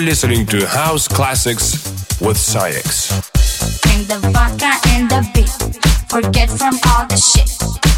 [0.00, 1.74] Listening to House Classics
[2.20, 3.30] with SAIX.
[3.82, 5.48] Bring the vodka and the beat.
[6.10, 7.48] Forget from all the shit.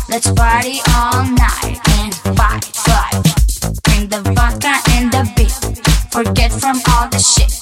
[0.08, 3.22] Let's party all night and fight, fight.
[3.84, 5.54] Bring the vodka and the beat.
[6.12, 7.52] Forget from all the shit.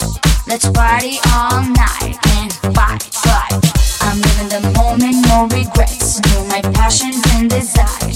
[0.47, 3.53] Let's party all night and fight, fight.
[4.03, 6.21] I'm living the moment, no regrets.
[6.29, 8.16] Know my passions and desires.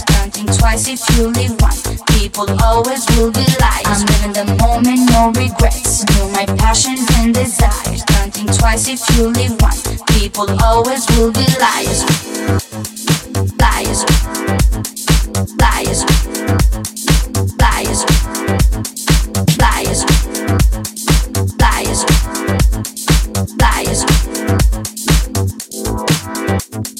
[0.61, 1.73] Twice if you live one.
[2.19, 3.87] People always will be liars.
[3.87, 6.05] I'm living the moment, no regrets.
[6.13, 8.03] Know my passions and desires.
[8.05, 9.73] Don't think twice if you live one.
[10.19, 12.05] People always will be liars.
[13.59, 14.05] liars.
[15.59, 16.05] Liars.
[17.59, 18.05] Liars.
[19.59, 20.05] Liars.
[21.59, 22.05] Liars.
[23.59, 24.05] Liars.
[26.85, 27.00] Liars.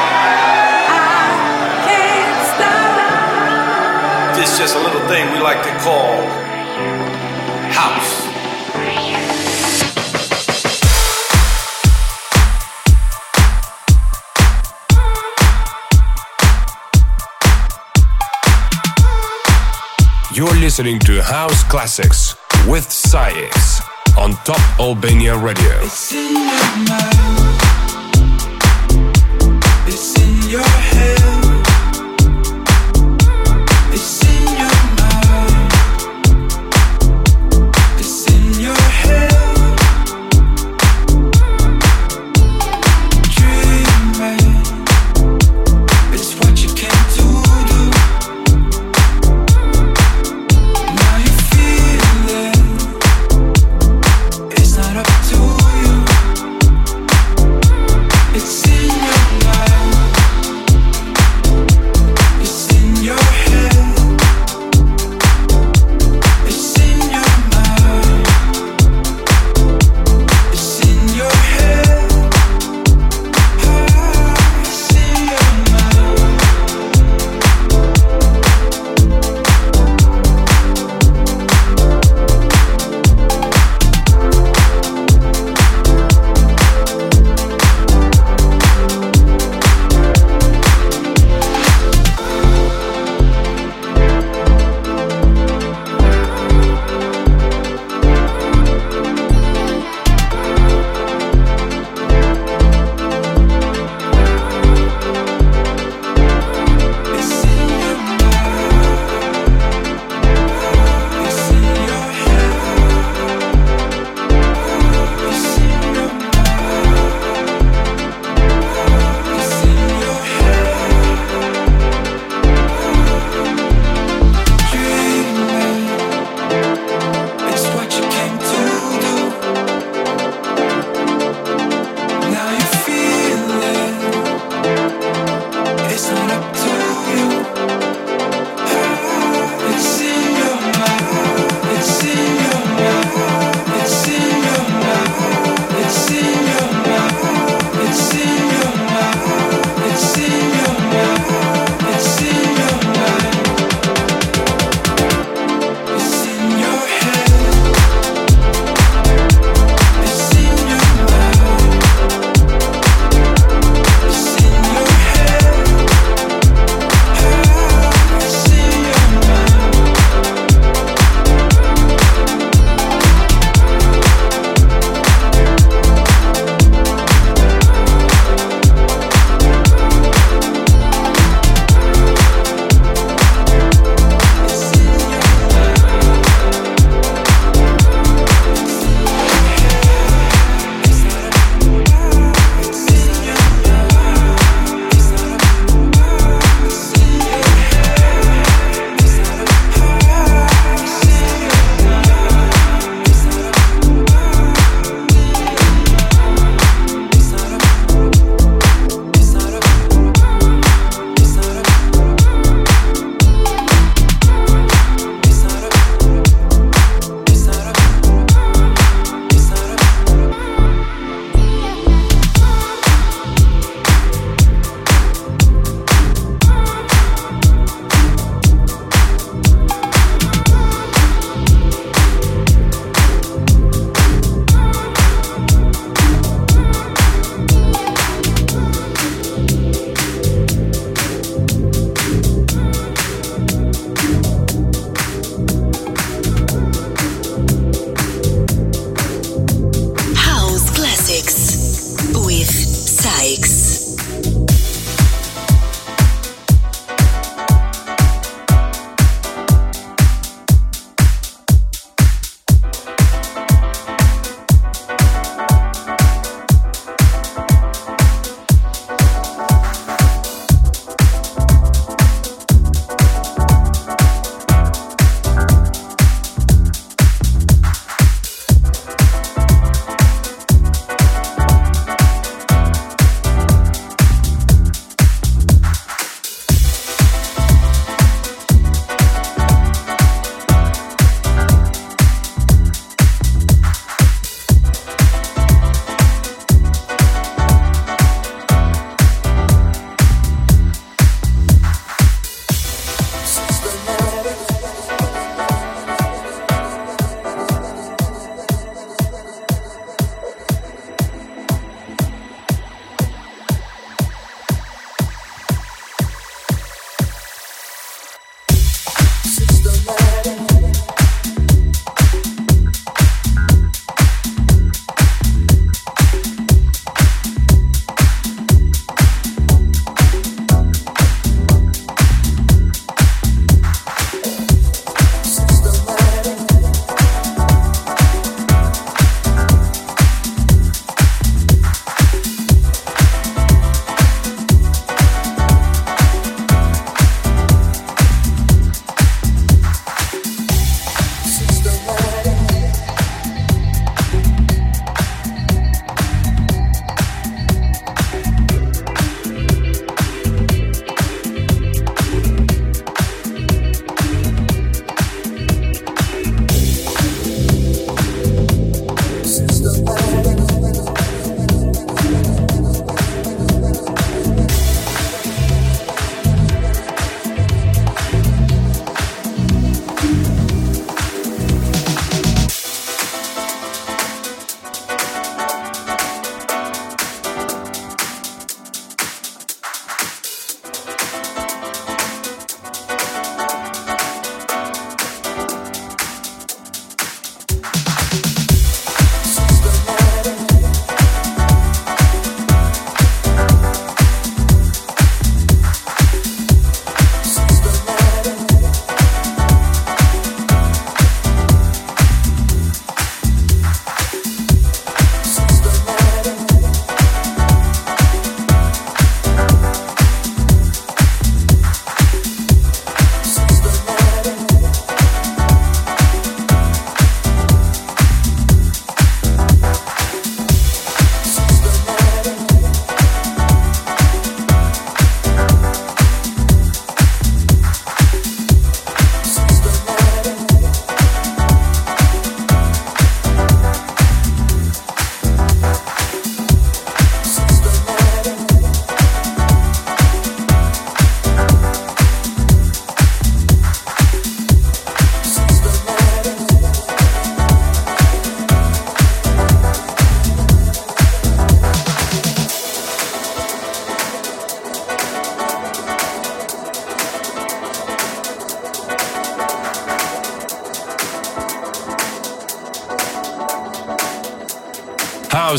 [4.41, 6.15] Is just a little thing we like to call
[7.69, 8.25] house.
[20.33, 22.35] You're listening to House Classics
[22.67, 23.81] with SAIX
[24.17, 25.81] on Top Albania Radio.
[25.81, 27.61] It's in your mind.
[29.87, 31.20] It's in your head.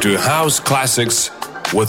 [0.00, 1.30] To House Classics
[1.72, 1.88] with